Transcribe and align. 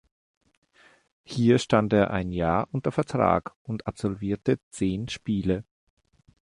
Hier 1.21 1.59
stand 1.59 1.93
er 1.93 2.09
ein 2.09 2.31
Jahr 2.31 2.67
unter 2.71 2.91
Vertrag 2.91 3.53
und 3.61 3.85
absolvierte 3.85 4.57
zehn 4.71 5.07
Spiele. 5.09 5.63